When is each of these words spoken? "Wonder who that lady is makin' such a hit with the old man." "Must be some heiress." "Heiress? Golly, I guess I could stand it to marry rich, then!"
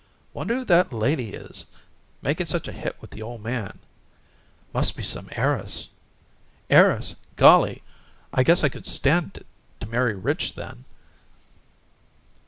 "Wonder 0.33 0.55
who 0.55 0.65
that 0.65 0.91
lady 0.91 1.35
is 1.35 1.67
makin' 2.23 2.47
such 2.47 2.67
a 2.67 2.71
hit 2.71 2.95
with 2.99 3.11
the 3.11 3.21
old 3.21 3.43
man." 3.43 3.77
"Must 4.73 4.97
be 4.97 5.03
some 5.03 5.29
heiress." 5.33 5.89
"Heiress? 6.71 7.15
Golly, 7.35 7.83
I 8.33 8.41
guess 8.41 8.63
I 8.63 8.69
could 8.69 8.87
stand 8.87 9.37
it 9.37 9.45
to 9.79 9.87
marry 9.87 10.15
rich, 10.15 10.55
then!" 10.55 10.85